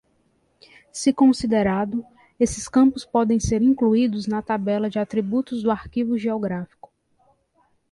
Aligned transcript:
Se 0.91 1.13
considerado, 1.13 2.03
esses 2.39 2.67
campos 2.67 3.05
podem 3.05 3.39
ser 3.39 3.61
incluídos 3.61 4.25
na 4.25 4.41
tabela 4.41 4.89
de 4.89 4.97
atributos 4.97 5.61
do 5.61 5.69
arquivo 5.69 6.17
geográfico. 6.17 6.91